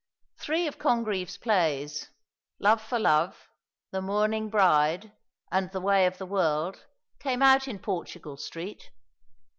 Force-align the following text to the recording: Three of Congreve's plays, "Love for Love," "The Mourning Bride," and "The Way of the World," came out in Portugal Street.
Three 0.39 0.65
of 0.65 0.79
Congreve's 0.79 1.37
plays, 1.37 2.09
"Love 2.59 2.81
for 2.81 2.97
Love," 2.97 3.47
"The 3.91 4.01
Mourning 4.01 4.49
Bride," 4.49 5.11
and 5.51 5.71
"The 5.71 5.79
Way 5.79 6.07
of 6.07 6.17
the 6.17 6.25
World," 6.25 6.87
came 7.19 7.43
out 7.43 7.67
in 7.67 7.77
Portugal 7.77 8.35
Street. 8.37 8.89